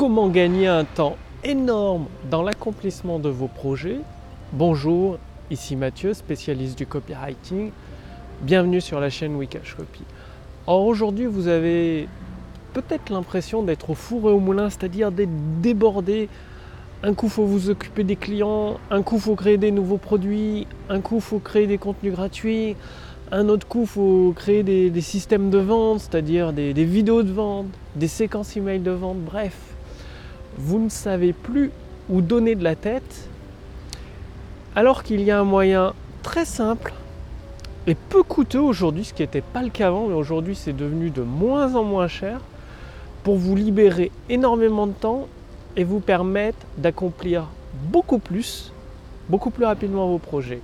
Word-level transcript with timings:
comment 0.00 0.28
gagner 0.28 0.66
un 0.66 0.86
temps 0.86 1.18
énorme 1.44 2.06
dans 2.30 2.42
l'accomplissement 2.42 3.18
de 3.18 3.28
vos 3.28 3.48
projets? 3.48 3.98
Bonjour, 4.54 5.18
ici 5.50 5.76
Mathieu, 5.76 6.14
spécialiste 6.14 6.78
du 6.78 6.86
copywriting. 6.86 7.70
Bienvenue 8.40 8.80
sur 8.80 8.98
la 8.98 9.10
chaîne 9.10 9.36
Wikash 9.36 9.74
Copy. 9.74 10.00
Or 10.66 10.86
aujourd'hui, 10.86 11.26
vous 11.26 11.48
avez 11.48 12.08
peut-être 12.72 13.10
l'impression 13.10 13.62
d'être 13.62 13.90
au 13.90 13.94
four 13.94 14.30
et 14.30 14.32
au 14.32 14.38
moulin, 14.38 14.70
c'est-à-dire 14.70 15.12
d'être 15.12 15.60
débordé. 15.60 16.30
Un 17.02 17.12
coup, 17.12 17.28
faut 17.28 17.44
vous 17.44 17.68
occuper 17.68 18.02
des 18.02 18.16
clients, 18.16 18.80
un 18.90 19.02
coup, 19.02 19.18
faut 19.18 19.34
créer 19.34 19.58
des 19.58 19.70
nouveaux 19.70 19.98
produits, 19.98 20.66
un 20.88 21.02
coup, 21.02 21.20
faut 21.20 21.40
créer 21.40 21.66
des 21.66 21.76
contenus 21.76 22.14
gratuits, 22.14 22.74
un 23.32 23.50
autre 23.50 23.66
coup, 23.66 23.84
faut 23.84 24.32
créer 24.34 24.62
des, 24.62 25.00
systèmes 25.02 25.50
de 25.50 25.58
vente, 25.58 26.00
c'est-à-dire 26.00 26.54
des, 26.54 26.72
des 26.72 26.86
vidéos 26.86 27.22
de 27.22 27.32
vente, 27.32 27.66
des 27.96 28.08
séquences 28.08 28.56
email 28.56 28.80
de 28.80 28.92
vente, 28.92 29.18
bref. 29.18 29.76
Vous 30.58 30.78
ne 30.78 30.88
savez 30.88 31.32
plus 31.32 31.70
où 32.08 32.20
donner 32.22 32.54
de 32.54 32.64
la 32.64 32.74
tête, 32.74 33.28
alors 34.74 35.02
qu'il 35.02 35.22
y 35.22 35.30
a 35.30 35.40
un 35.40 35.44
moyen 35.44 35.94
très 36.22 36.44
simple 36.44 36.92
et 37.86 37.94
peu 37.94 38.22
coûteux 38.22 38.60
aujourd'hui, 38.60 39.04
ce 39.04 39.14
qui 39.14 39.22
n'était 39.22 39.40
pas 39.40 39.62
le 39.62 39.70
cas 39.70 39.88
avant, 39.88 40.06
mais 40.06 40.14
aujourd'hui 40.14 40.54
c'est 40.54 40.76
devenu 40.76 41.10
de 41.10 41.22
moins 41.22 41.74
en 41.74 41.84
moins 41.84 42.08
cher, 42.08 42.40
pour 43.22 43.36
vous 43.36 43.54
libérer 43.54 44.10
énormément 44.28 44.86
de 44.86 44.92
temps 44.92 45.28
et 45.76 45.84
vous 45.84 46.00
permettre 46.00 46.58
d'accomplir 46.78 47.46
beaucoup 47.90 48.18
plus, 48.18 48.72
beaucoup 49.28 49.50
plus 49.50 49.64
rapidement 49.64 50.08
vos 50.08 50.18
projets. 50.18 50.60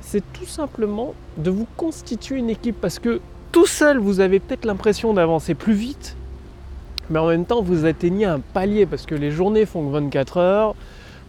C'est 0.00 0.24
tout 0.32 0.46
simplement 0.46 1.14
de 1.36 1.50
vous 1.50 1.66
constituer 1.76 2.36
une 2.36 2.50
équipe 2.50 2.80
parce 2.80 2.98
que 2.98 3.20
tout 3.52 3.66
seul, 3.66 3.98
vous 3.98 4.20
avez 4.20 4.40
peut-être 4.40 4.64
l'impression 4.64 5.12
d'avancer 5.12 5.54
plus 5.54 5.74
vite, 5.74 6.16
mais 7.10 7.18
en 7.18 7.26
même 7.26 7.44
temps, 7.44 7.62
vous 7.62 7.84
atteignez 7.84 8.24
un 8.24 8.40
palier 8.40 8.86
parce 8.86 9.04
que 9.04 9.14
les 9.14 9.30
journées 9.30 9.66
font 9.66 9.88
24 9.90 10.36
heures, 10.38 10.74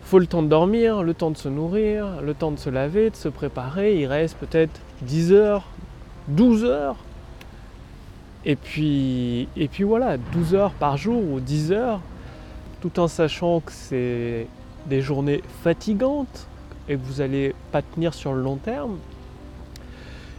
faut 0.03 0.19
le 0.19 0.27
temps 0.27 0.43
de 0.43 0.47
dormir, 0.47 1.03
le 1.03 1.13
temps 1.13 1.31
de 1.31 1.37
se 1.37 1.49
nourrir, 1.49 2.21
le 2.21 2.33
temps 2.33 2.51
de 2.51 2.59
se 2.59 2.69
laver, 2.69 3.09
de 3.09 3.15
se 3.15 3.29
préparer, 3.29 3.99
il 3.99 4.05
reste 4.05 4.37
peut-être 4.37 4.79
10 5.01 5.33
heures, 5.33 5.65
12 6.27 6.65
heures. 6.65 6.97
Et 8.45 8.55
puis, 8.55 9.47
et 9.55 9.67
puis 9.67 9.83
voilà, 9.83 10.17
12 10.17 10.55
heures 10.55 10.73
par 10.73 10.97
jour 10.97 11.21
ou 11.31 11.39
10 11.39 11.71
heures, 11.71 11.99
tout 12.81 12.99
en 12.99 13.07
sachant 13.07 13.59
que 13.59 13.71
c'est 13.71 14.47
des 14.87 15.01
journées 15.01 15.41
fatigantes, 15.63 16.47
et 16.89 16.95
que 16.95 17.01
vous 17.03 17.21
n'allez 17.21 17.55
pas 17.71 17.81
tenir 17.81 18.13
sur 18.13 18.33
le 18.33 18.41
long 18.41 18.57
terme, 18.57 18.97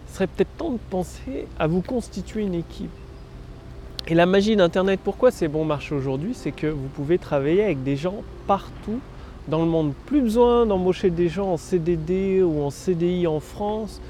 il 0.08 0.14
serait 0.14 0.26
peut-être 0.26 0.56
temps 0.56 0.70
de 0.70 0.78
penser 0.90 1.46
à 1.58 1.66
vous 1.66 1.80
constituer 1.80 2.42
une 2.42 2.54
équipe. 2.54 2.90
Et 4.08 4.14
la 4.14 4.26
magie 4.26 4.56
d'Internet, 4.56 4.98
pourquoi 5.02 5.30
c'est 5.30 5.46
bon 5.46 5.64
marché 5.64 5.94
aujourd'hui 5.94 6.32
C'est 6.34 6.50
que 6.50 6.66
vous 6.66 6.88
pouvez 6.88 7.18
travailler 7.18 7.62
avec 7.62 7.84
des 7.84 7.96
gens 7.96 8.16
partout 8.48 8.98
dans 9.46 9.60
le 9.60 9.66
monde. 9.66 9.92
Plus 10.06 10.22
besoin 10.22 10.66
d'embaucher 10.66 11.10
des 11.10 11.28
gens 11.28 11.52
en 11.52 11.56
CDD 11.56 12.42
ou 12.42 12.62
en 12.62 12.70
CDI 12.70 13.28
en 13.28 13.38
France, 13.38 14.00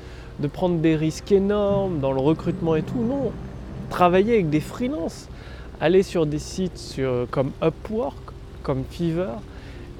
de 0.40 0.46
prendre 0.46 0.78
des 0.78 0.96
risques 0.96 1.30
énormes 1.30 2.00
dans 2.00 2.12
le 2.12 2.20
recrutement 2.20 2.74
et 2.74 2.82
tout. 2.82 3.02
Non, 3.02 3.32
travailler 3.90 4.32
avec 4.32 4.48
des 4.48 4.60
freelances. 4.60 5.28
Allez 5.78 6.02
sur 6.02 6.24
des 6.24 6.38
sites 6.38 6.98
comme 7.30 7.50
Upwork, 7.62 8.16
comme 8.62 8.84
Fiverr, 8.88 9.40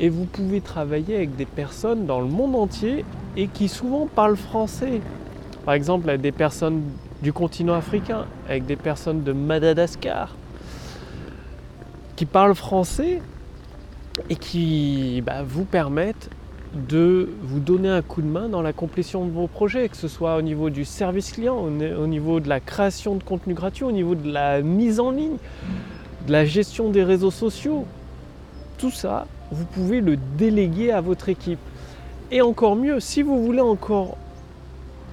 et 0.01 0.09
vous 0.09 0.25
pouvez 0.25 0.63
travailler 0.63 1.17
avec 1.17 1.37
des 1.37 1.45
personnes 1.45 2.07
dans 2.07 2.21
le 2.21 2.29
monde 2.29 2.57
entier 2.57 3.05
et 3.37 3.47
qui 3.47 3.69
souvent 3.69 4.07
parlent 4.07 4.39
français. 4.39 5.03
Par 5.67 5.75
exemple, 5.75 6.17
des 6.17 6.33
personnes 6.33 6.83
du 7.23 7.33
continent 7.33 7.75
africain, 7.75 8.27
avec 8.49 8.67
des 8.67 8.77
personnes 8.77 9.23
de 9.23 9.33
Madagascar, 9.33 10.35
qui 12.17 12.27
parlent 12.27 12.55
français 12.55 13.21
et 14.29 14.37
qui 14.37 15.23
bah, 15.25 15.43
vous 15.43 15.65
permettent 15.65 16.29
de 16.75 17.29
vous 17.43 17.61
donner 17.61 17.89
un 17.89 18.03
coup 18.03 18.23
de 18.23 18.27
main 18.27 18.49
dans 18.49 18.63
la 18.63 18.73
complétion 18.73 19.25
de 19.25 19.31
vos 19.31 19.47
projets, 19.47 19.89
que 19.89 19.97
ce 19.97 20.09
soit 20.09 20.37
au 20.37 20.43
niveau 20.43 20.71
du 20.71 20.85
service 20.85 21.33
client, 21.33 21.57
au 21.57 22.07
niveau 22.07 22.41
de 22.41 22.49
la 22.49 22.61
création 22.61 23.15
de 23.15 23.23
contenu 23.23 23.55
gratuit, 23.55 23.85
au 23.85 23.93
niveau 23.93 24.15
de 24.15 24.31
la 24.31 24.63
mise 24.63 24.99
en 24.99 25.11
ligne, 25.11 25.37
de 26.27 26.33
la 26.33 26.45
gestion 26.45 26.91
des 26.91 27.05
réseaux 27.05 27.31
sociaux. 27.31 27.85
Tout 28.79 28.91
ça, 28.91 29.27
vous 29.51 29.67
pouvez 29.67 30.01
le 30.01 30.17
déléguer 30.17 30.93
à 30.93 31.01
votre 31.01 31.29
équipe. 31.29 31.61
Et 32.31 32.41
encore 32.41 32.75
mieux, 32.75 33.01
si 33.01 33.23
vous 33.23 33.45
voulez 33.45 33.61
encore 33.61 34.17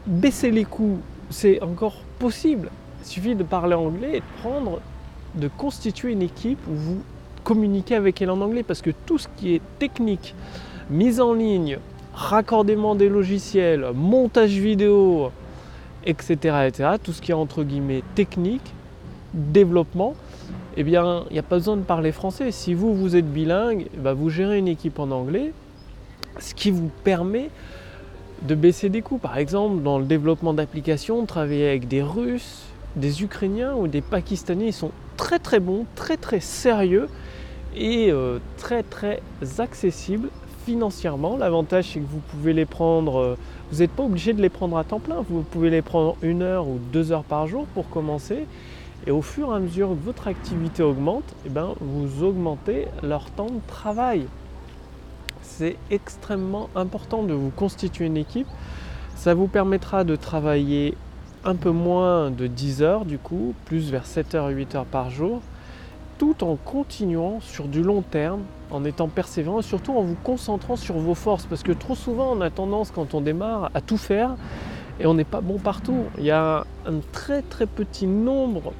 baisser 0.07 0.51
les 0.51 0.63
coûts, 0.63 0.99
c'est 1.29 1.61
encore 1.61 1.97
possible. 2.17 2.69
Il 3.01 3.07
suffit 3.07 3.35
de 3.35 3.43
parler 3.43 3.75
anglais 3.75 4.17
et 4.17 4.19
de 4.19 4.41
prendre, 4.41 4.81
de 5.35 5.47
constituer 5.47 6.11
une 6.11 6.21
équipe 6.21 6.59
où 6.67 6.75
vous 6.75 7.01
communiquez 7.43 7.95
avec 7.95 8.21
elle 8.21 8.31
en 8.31 8.41
anglais 8.41 8.63
parce 8.63 8.81
que 8.81 8.91
tout 9.05 9.17
ce 9.17 9.27
qui 9.37 9.55
est 9.55 9.61
technique, 9.79 10.35
mise 10.89 11.21
en 11.21 11.33
ligne, 11.33 11.79
raccordement 12.13 12.95
des 12.95 13.09
logiciels, 13.09 13.87
montage 13.93 14.51
vidéo, 14.51 15.31
etc., 16.05 16.35
etc., 16.67 16.89
tout 17.01 17.13
ce 17.13 17.21
qui 17.21 17.31
est 17.31 17.35
entre 17.35 17.63
guillemets 17.63 18.03
technique, 18.15 18.73
développement, 19.33 20.15
eh 20.77 20.83
bien, 20.83 21.23
il 21.29 21.33
n'y 21.33 21.39
a 21.39 21.43
pas 21.43 21.57
besoin 21.57 21.77
de 21.77 21.83
parler 21.83 22.11
français. 22.11 22.51
Si 22.51 22.73
vous, 22.73 22.93
vous 22.93 23.15
êtes 23.15 23.31
bilingue, 23.31 23.87
eh 23.93 23.97
ben, 23.97 24.13
vous 24.13 24.29
gérez 24.29 24.57
une 24.57 24.67
équipe 24.67 24.99
en 24.99 25.11
anglais, 25.11 25.53
ce 26.39 26.53
qui 26.53 26.71
vous 26.71 26.89
permet 27.03 27.49
de 28.41 28.55
baisser 28.55 28.89
des 28.89 29.01
coûts. 29.01 29.17
Par 29.17 29.37
exemple, 29.37 29.81
dans 29.81 29.99
le 29.99 30.05
développement 30.05 30.53
d'applications, 30.53 31.25
travailler 31.25 31.67
avec 31.67 31.87
des 31.87 32.01
Russes, 32.01 32.63
des 32.95 33.23
Ukrainiens 33.23 33.75
ou 33.75 33.87
des 33.87 34.01
Pakistanais, 34.01 34.67
ils 34.67 34.73
sont 34.73 34.91
très 35.17 35.39
très 35.39 35.59
bons, 35.59 35.85
très 35.95 36.17
très 36.17 36.39
sérieux 36.39 37.07
et 37.75 38.11
euh, 38.11 38.39
très 38.57 38.83
très 38.83 39.21
accessibles 39.59 40.29
financièrement. 40.65 41.37
L'avantage, 41.37 41.91
c'est 41.93 41.99
que 41.99 42.07
vous 42.07 42.21
pouvez 42.31 42.53
les 42.53 42.65
prendre, 42.65 43.19
euh, 43.19 43.37
vous 43.71 43.79
n'êtes 43.79 43.91
pas 43.91 44.03
obligé 44.03 44.33
de 44.33 44.41
les 44.41 44.49
prendre 44.49 44.77
à 44.77 44.83
temps 44.83 44.99
plein, 44.99 45.23
vous 45.29 45.41
pouvez 45.41 45.69
les 45.69 45.81
prendre 45.81 46.15
une 46.21 46.41
heure 46.41 46.67
ou 46.67 46.79
deux 46.91 47.11
heures 47.11 47.23
par 47.23 47.47
jour 47.47 47.65
pour 47.73 47.89
commencer 47.89 48.45
et 49.07 49.11
au 49.11 49.21
fur 49.21 49.51
et 49.51 49.55
à 49.55 49.59
mesure 49.59 49.89
que 49.89 50.05
votre 50.05 50.27
activité 50.27 50.83
augmente, 50.83 51.23
eh 51.45 51.49
ben, 51.49 51.73
vous 51.79 52.23
augmentez 52.23 52.87
leur 53.01 53.29
temps 53.31 53.47
de 53.47 53.61
travail. 53.67 54.25
C'est 55.59 55.75
extrêmement 55.91 56.69
important 56.73 57.21
de 57.23 57.33
vous 57.33 57.49
constituer 57.49 58.05
une 58.05 58.15
équipe. 58.15 58.47
Ça 59.17 59.33
vous 59.33 59.47
permettra 59.47 60.05
de 60.05 60.15
travailler 60.15 60.95
un 61.43 61.55
peu 61.55 61.71
moins 61.71 62.31
de 62.31 62.47
10 62.47 62.81
heures 62.81 63.03
du 63.03 63.17
coup, 63.17 63.53
plus 63.65 63.91
vers 63.91 64.05
7 64.05 64.35
heures, 64.35 64.47
8 64.47 64.75
heures 64.75 64.85
par 64.85 65.09
jour, 65.09 65.41
tout 66.17 66.45
en 66.45 66.55
continuant 66.55 67.41
sur 67.41 67.67
du 67.67 67.83
long 67.83 68.01
terme, 68.01 68.43
en 68.71 68.85
étant 68.85 69.09
persévérant 69.09 69.59
et 69.59 69.63
surtout 69.63 69.97
en 69.97 70.01
vous 70.01 70.15
concentrant 70.23 70.77
sur 70.77 70.97
vos 70.97 71.13
forces. 71.13 71.45
Parce 71.45 71.63
que 71.63 71.73
trop 71.73 71.95
souvent, 71.95 72.31
on 72.31 72.39
a 72.39 72.49
tendance, 72.49 72.89
quand 72.89 73.13
on 73.13 73.19
démarre, 73.19 73.69
à 73.73 73.81
tout 73.81 73.97
faire 73.97 74.37
et 75.01 75.07
on 75.07 75.13
n'est 75.13 75.25
pas 75.25 75.41
bon 75.41 75.57
partout. 75.57 76.05
Il 76.19 76.23
y 76.23 76.31
a 76.31 76.65
un 76.85 76.99
très 77.11 77.41
très 77.41 77.65
petit 77.65 78.07
nombre 78.07 78.71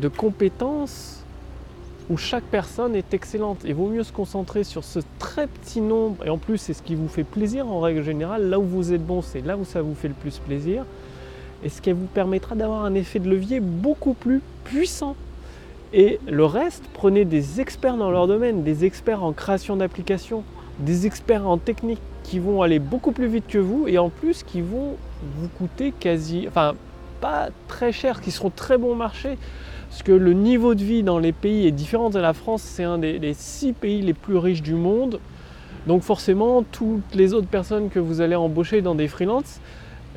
de 0.00 0.06
compétences 0.06 1.25
où 2.08 2.16
chaque 2.16 2.44
personne 2.44 2.94
est 2.94 3.14
excellente. 3.14 3.58
Il 3.64 3.74
vaut 3.74 3.88
mieux 3.88 4.04
se 4.04 4.12
concentrer 4.12 4.64
sur 4.64 4.84
ce 4.84 5.00
très 5.18 5.46
petit 5.46 5.80
nombre, 5.80 6.24
et 6.24 6.30
en 6.30 6.38
plus 6.38 6.58
c'est 6.58 6.74
ce 6.74 6.82
qui 6.82 6.94
vous 6.94 7.08
fait 7.08 7.24
plaisir 7.24 7.68
en 7.68 7.80
règle 7.80 8.02
générale, 8.02 8.48
là 8.48 8.58
où 8.58 8.64
vous 8.64 8.92
êtes 8.92 9.04
bon, 9.04 9.22
c'est 9.22 9.40
là 9.40 9.56
où 9.56 9.64
ça 9.64 9.82
vous 9.82 9.94
fait 9.94 10.08
le 10.08 10.14
plus 10.14 10.38
plaisir, 10.38 10.84
et 11.64 11.68
ce 11.68 11.80
qui 11.80 11.92
vous 11.92 12.06
permettra 12.06 12.54
d'avoir 12.54 12.84
un 12.84 12.94
effet 12.94 13.18
de 13.18 13.28
levier 13.28 13.60
beaucoup 13.60 14.14
plus 14.14 14.40
puissant. 14.64 15.16
Et 15.92 16.18
le 16.28 16.44
reste, 16.44 16.84
prenez 16.92 17.24
des 17.24 17.60
experts 17.60 17.96
dans 17.96 18.10
leur 18.10 18.26
domaine, 18.26 18.62
des 18.62 18.84
experts 18.84 19.22
en 19.22 19.32
création 19.32 19.76
d'applications, 19.76 20.42
des 20.78 21.06
experts 21.06 21.48
en 21.48 21.58
technique 21.58 22.00
qui 22.22 22.38
vont 22.38 22.60
aller 22.62 22.78
beaucoup 22.78 23.12
plus 23.12 23.28
vite 23.28 23.46
que 23.46 23.58
vous 23.58 23.86
et 23.86 23.98
en 23.98 24.10
plus 24.10 24.42
qui 24.42 24.60
vont 24.60 24.96
vous 25.38 25.48
coûter 25.48 25.92
quasi, 25.98 26.46
enfin 26.48 26.74
pas 27.20 27.48
très 27.68 27.92
cher, 27.92 28.20
qui 28.20 28.30
seront 28.30 28.50
très 28.50 28.76
bon 28.78 28.94
marché. 28.94 29.38
Parce 29.96 30.04
que 30.04 30.12
le 30.12 30.34
niveau 30.34 30.74
de 30.74 30.84
vie 30.84 31.02
dans 31.02 31.18
les 31.18 31.32
pays 31.32 31.66
est 31.66 31.70
différent 31.70 32.10
de 32.10 32.18
la 32.18 32.34
France, 32.34 32.60
c'est 32.60 32.84
un 32.84 32.98
des, 32.98 33.32
six 33.32 33.72
pays 33.72 34.02
les 34.02 34.12
plus 34.12 34.36
riches 34.36 34.60
du 34.60 34.74
monde. 34.74 35.20
Donc 35.86 36.02
forcément, 36.02 36.62
toutes 36.70 37.14
les 37.14 37.32
autres 37.32 37.46
personnes 37.46 37.88
que 37.88 37.98
vous 37.98 38.20
allez 38.20 38.34
embaucher 38.34 38.82
dans 38.82 38.94
des 38.94 39.08
freelances, 39.08 39.58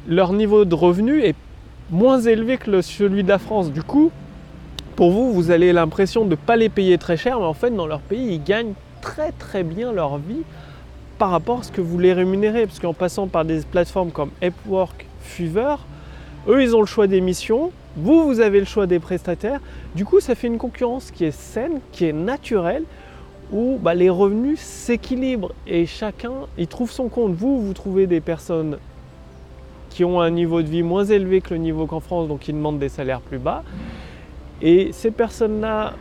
leur 0.06 0.34
niveau 0.34 0.66
de 0.66 0.76
revenu 0.76 1.22
est 1.22 1.36
moins 1.92 2.20
élevé 2.20 2.58
que 2.58 2.82
celui 2.82 3.24
de 3.24 3.30
la 3.30 3.40
France. 3.40 3.72
Du 3.72 3.82
coup, 3.82 4.12
pour 4.98 5.12
vous, 5.12 5.32
vous 5.32 5.50
avez 5.50 5.72
l'impression 5.72 6.26
de 6.26 6.32
ne 6.32 6.36
pas 6.36 6.58
les 6.58 6.68
payer 6.68 6.98
très 6.98 7.16
cher, 7.16 7.40
mais 7.40 7.46
en 7.46 7.54
fait, 7.54 7.74
dans 7.74 7.88
leur 7.88 8.02
pays, 8.02 8.34
ils 8.34 8.44
gagnent 8.44 8.74
très 9.00 9.32
très 9.32 9.64
bien 9.64 9.94
leur 9.94 10.18
vie 10.18 10.44
par 11.20 11.30
rapport 11.30 11.60
à 11.60 11.64
ce 11.64 11.72
que 11.72 11.80
vous 11.80 12.00
les 12.00 12.12
rémunérez. 12.12 12.68
Parce 12.68 12.82
qu'en 12.82 12.94
passant 12.94 13.28
par 13.28 13.46
des 13.46 13.62
plateformes 13.62 14.12
comme 14.12 14.32
Upwork, 14.44 15.06
Fiverr, 15.22 15.80
eux, 16.50 16.62
ils 16.62 16.76
ont 16.76 16.82
le 16.82 16.86
choix 16.86 17.08
des 17.08 17.22
missions, 17.22 17.72
vous, 18.00 18.26
vous 18.26 18.40
avez 18.40 18.60
le 18.60 18.66
choix 18.66 18.88
des 18.88 19.00
prestataires. 19.00 19.60
Du 19.96 20.06
coup, 20.06 20.20
ça 20.20 20.36
fait 20.36 20.48
une 20.48 20.58
concurrence 20.58 21.12
qui 21.12 21.26
est 21.26 21.32
saine, 21.32 21.80
qui 21.92 22.06
est 22.06 22.14
naturelle, 22.14 22.84
où 23.52 23.80
bah, 23.82 23.94
les 23.94 24.10
revenus 24.10 24.60
s'équilibrent 24.60 25.54
et 25.66 25.86
chacun 25.86 26.32
il 26.58 26.68
trouve 26.68 26.92
son 26.92 27.10
compte. 27.10 27.34
Vous, 27.34 27.62
vous 27.62 27.74
trouvez 27.74 28.08
des 28.08 28.22
personnes 28.22 28.78
qui 29.90 30.06
ont 30.06 30.22
un 30.22 30.30
niveau 30.30 30.62
de 30.62 30.68
vie 30.68 30.84
moins 30.84 31.06
élevé 31.06 31.42
que 31.42 31.54
le 31.54 31.60
niveau 31.60 31.88
qu'en 31.88 32.00
France, 32.00 32.28
donc 32.28 32.42
qui 32.42 32.54
demandent 32.54 32.80
des 32.80 32.90
salaires 32.90 33.22
plus 33.22 33.40
bas. 33.40 33.64
Et 34.62 34.92
ces 34.92 35.12
personnes-là 35.12 35.94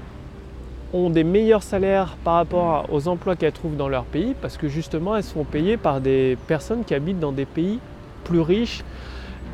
ont 0.93 1.11
des 1.11 1.25
meilleurs 1.25 1.63
salaires 1.63 2.17
par 2.25 2.35
rapport 2.35 2.87
aux 2.91 3.09
emplois 3.09 3.37
qu'elles 3.37 3.53
trouvent 3.53 3.77
dans 3.77 3.89
leur 3.89 4.05
pays 4.05 4.35
parce 4.41 4.57
que 4.57 4.69
justement 4.69 5.17
elles 5.17 5.23
sont 5.23 5.45
payées 5.45 5.77
par 5.77 6.01
des 6.01 6.37
personnes 6.47 6.85
qui 6.85 6.95
habitent 6.95 7.21
dans 7.21 7.33
des 7.33 7.45
pays 7.45 7.79
plus 8.25 8.41
riches 8.41 8.83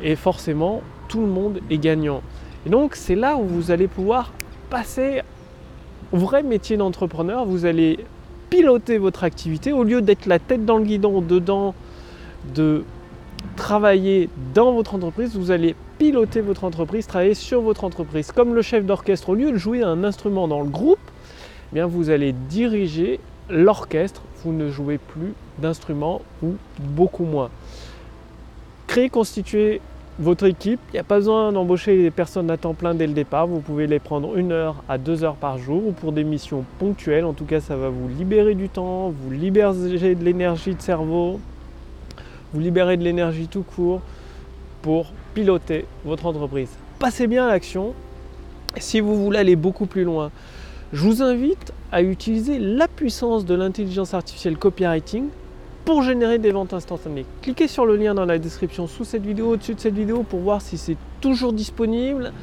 et 0.01 0.15
forcément 0.15 0.81
tout 1.07 1.21
le 1.21 1.27
monde 1.27 1.59
est 1.69 1.77
gagnant. 1.77 2.21
Et 2.65 2.69
donc 2.69 2.95
c'est 2.95 3.15
là 3.15 3.37
où 3.37 3.45
vous 3.45 3.71
allez 3.71 3.87
pouvoir 3.87 4.31
passer 4.69 5.21
au 6.11 6.17
vrai 6.17 6.43
métier 6.43 6.77
d'entrepreneur, 6.77 7.45
vous 7.45 7.65
allez 7.65 7.99
piloter 8.49 8.97
votre 8.97 9.23
activité 9.23 9.73
au 9.73 9.83
lieu 9.83 10.01
d'être 10.01 10.25
la 10.27 10.39
tête 10.39 10.65
dans 10.65 10.77
le 10.77 10.85
guidon 10.85 11.21
dedans 11.21 11.73
de 12.53 12.83
travailler 13.55 14.29
dans 14.53 14.73
votre 14.73 14.95
entreprise, 14.95 15.35
vous 15.35 15.51
allez 15.51 15.75
piloter 15.97 16.41
votre 16.41 16.63
entreprise, 16.63 17.07
travailler 17.07 17.33
sur 17.33 17.61
votre 17.61 17.83
entreprise. 17.83 18.31
Comme 18.31 18.53
le 18.53 18.61
chef 18.61 18.85
d'orchestre, 18.85 19.29
au 19.29 19.35
lieu 19.35 19.51
de 19.51 19.57
jouer 19.57 19.81
un 19.81 20.03
instrument 20.03 20.47
dans 20.47 20.61
le 20.61 20.69
groupe, 20.69 20.99
eh 21.71 21.75
bien 21.75 21.85
vous 21.85 22.09
allez 22.09 22.33
diriger 22.33 23.19
l'orchestre, 23.49 24.21
vous 24.43 24.51
ne 24.51 24.69
jouez 24.69 24.97
plus 24.97 25.33
d'instruments 25.59 26.21
ou 26.43 26.55
beaucoup 26.79 27.25
moins. 27.25 27.49
Créer, 28.87 29.09
constituer 29.09 29.81
votre 30.17 30.45
équipe, 30.45 30.79
il 30.89 30.93
n'y 30.93 30.99
a 30.99 31.03
pas 31.03 31.17
besoin 31.17 31.51
d'embaucher 31.51 32.01
des 32.01 32.11
personnes 32.11 32.49
à 32.49 32.55
temps 32.55 32.73
plein 32.73 32.95
dès 32.95 33.05
le 33.05 33.13
départ, 33.13 33.47
vous 33.47 33.59
pouvez 33.59 33.85
les 33.85 33.99
prendre 33.99 34.37
une 34.37 34.53
heure 34.53 34.81
à 34.87 34.97
deux 34.97 35.25
heures 35.25 35.35
par 35.35 35.57
jour 35.57 35.87
ou 35.87 35.91
pour 35.91 36.13
des 36.13 36.23
missions 36.23 36.63
ponctuelles, 36.79 37.25
en 37.25 37.33
tout 37.33 37.43
cas 37.43 37.59
ça 37.59 37.75
va 37.75 37.89
vous 37.89 38.07
libérer 38.07 38.55
du 38.55 38.69
temps, 38.69 39.09
vous 39.09 39.31
libérer 39.31 40.15
de 40.15 40.23
l'énergie 40.23 40.73
de 40.73 40.81
cerveau, 40.81 41.39
vous 42.53 42.59
libérer 42.61 42.95
de 42.95 43.03
l'énergie 43.03 43.47
tout 43.47 43.63
court 43.63 44.01
pour 44.81 45.11
piloter 45.33 45.85
votre 46.05 46.25
entreprise. 46.25 46.69
Passez 46.99 47.27
bien 47.27 47.45
à 47.45 47.49
l'action. 47.49 47.93
Si 48.77 49.01
vous 49.01 49.21
voulez 49.21 49.39
aller 49.39 49.55
beaucoup 49.57 49.85
plus 49.85 50.05
loin, 50.05 50.31
je 50.93 51.01
vous 51.01 51.21
invite 51.21 51.73
à 51.91 52.01
utiliser 52.01 52.57
la 52.57 52.87
puissance 52.87 53.45
de 53.45 53.53
l'intelligence 53.53 54.13
artificielle 54.13 54.57
copywriting 54.57 55.25
pour 55.85 56.01
générer 56.01 56.39
des 56.39 56.51
ventes 56.51 56.73
instantanées. 56.73 57.25
Cliquez 57.43 57.67
sur 57.67 57.85
le 57.85 57.95
lien 57.95 58.15
dans 58.15 58.25
la 58.25 58.39
description 58.39 58.87
sous 58.87 59.05
cette 59.05 59.23
vidéo, 59.23 59.51
au-dessus 59.51 59.75
de 59.75 59.79
cette 59.79 59.93
vidéo 59.93 60.23
pour 60.23 60.39
voir 60.39 60.61
si 60.61 60.79
c'est 60.79 60.97
toujours 61.21 61.53
disponible. 61.53 62.33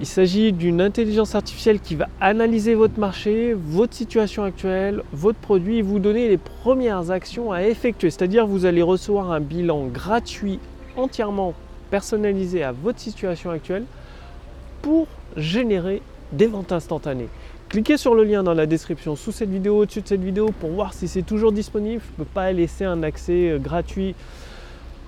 Il 0.00 0.06
s'agit 0.06 0.52
d'une 0.52 0.80
intelligence 0.80 1.36
artificielle 1.36 1.80
qui 1.80 1.94
va 1.94 2.08
analyser 2.20 2.74
votre 2.74 2.98
marché, 2.98 3.54
votre 3.54 3.94
situation 3.94 4.42
actuelle, 4.42 5.02
votre 5.12 5.38
produit 5.38 5.78
et 5.78 5.82
vous 5.82 6.00
donner 6.00 6.28
les 6.28 6.36
premières 6.36 7.12
actions 7.12 7.52
à 7.52 7.62
effectuer. 7.62 8.10
C'est-à-dire 8.10 8.46
vous 8.46 8.66
allez 8.66 8.82
recevoir 8.82 9.30
un 9.30 9.40
bilan 9.40 9.86
gratuit 9.86 10.58
entièrement 10.96 11.54
personnalisé 11.90 12.64
à 12.64 12.72
votre 12.72 12.98
situation 12.98 13.50
actuelle 13.50 13.84
pour 14.82 15.06
générer 15.36 16.02
des 16.32 16.46
ventes 16.46 16.72
instantanées. 16.72 17.28
Cliquez 17.68 17.96
sur 17.96 18.14
le 18.14 18.22
lien 18.22 18.44
dans 18.44 18.54
la 18.54 18.66
description 18.66 19.16
sous 19.16 19.32
cette 19.32 19.50
vidéo, 19.50 19.78
au-dessus 19.78 20.00
de 20.00 20.06
cette 20.06 20.22
vidéo 20.22 20.50
pour 20.60 20.70
voir 20.70 20.94
si 20.94 21.08
c'est 21.08 21.22
toujours 21.22 21.50
disponible. 21.50 22.00
Je 22.00 22.12
ne 22.12 22.24
peux 22.24 22.32
pas 22.32 22.52
laisser 22.52 22.84
un 22.84 23.02
accès 23.02 23.50
euh, 23.50 23.58
gratuit 23.58 24.14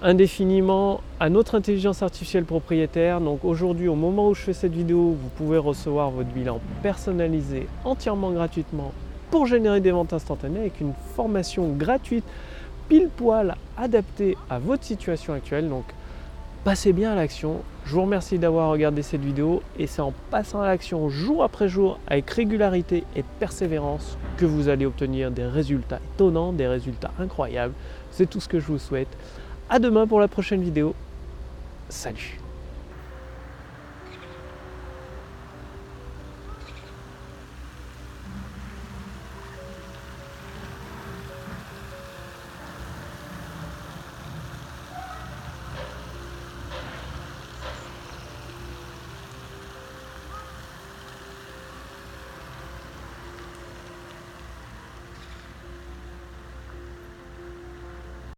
indéfiniment 0.03 1.01
à 1.21 1.31
notre 1.31 1.55
intelligence 1.55 2.03
artificielle 2.03 2.45
propriétaire. 2.45 3.21
Donc 3.21 3.45
aujourd'hui, 3.45 3.87
au 3.87 3.95
moment 3.95 4.29
où 4.29 4.35
je 4.35 4.41
fais 4.41 4.53
cette 4.53 4.73
vidéo, 4.73 5.17
vous 5.21 5.29
pouvez 5.37 5.59
recevoir 5.59 6.11
votre 6.11 6.31
bilan 6.31 6.61
personnalisé 6.83 7.69
entièrement 7.85 8.33
gratuitement 8.33 8.93
pour 9.31 9.47
générer 9.47 9.81
des 9.81 9.93
ventes 9.93 10.13
instantanées 10.13 10.61
avec 10.61 10.81
une 10.81 10.95
formation 11.15 11.69
gratuite 11.69 12.25
pile 12.89 13.09
poil 13.09 13.55
adaptée 13.77 14.37
à 14.51 14.59
votre 14.59 14.83
situation 14.83 15.33
actuelle. 15.33 15.69
Passez 16.65 16.93
bien 16.93 17.13
à 17.13 17.15
l'action. 17.15 17.63
Je 17.85 17.95
vous 17.95 18.03
remercie 18.03 18.39
d'avoir 18.39 18.71
regardé 18.71 19.03
cette 19.03 19.23
vidéo 19.23 19.63
et 19.79 19.87
c'est 19.87 20.03
en 20.03 20.13
passant 20.31 20.61
à 20.61 20.67
l'action 20.67 21.09
jour 21.09 21.43
après 21.43 21.69
jour 21.69 21.99
avec 22.07 22.31
régularité 22.31 23.05
et 23.17 23.25
persévérance 23.41 24.19
que 24.37 24.45
vous 24.45 24.69
allez 24.69 24.87
obtenir 24.87 25.31
des 25.31 25.47
résultats 25.47 26.01
étonnants, 26.15 26.53
des 26.53 26.67
résultats 26.67 27.13
incroyables. 27.19 27.75
C'est 28.11 28.29
tout 28.29 28.41
ce 28.41 28.49
que 28.49 28.61
je 28.61 28.67
vous 28.67 28.79
souhaite. 28.79 29.09
À 29.71 29.79
demain 29.79 30.07
pour 30.07 30.21
la 30.21 30.29
prochaine 30.29 30.63
vidéo. 30.63 30.95
Salut 31.89 32.39